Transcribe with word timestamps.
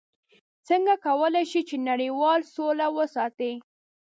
څنګه 0.67 0.93
کولی 1.05 1.43
شي 1.51 1.61
چې 1.69 1.75
نړیواله 1.89 2.47
سوله 2.55 2.87
وساتي؟ 2.97 3.53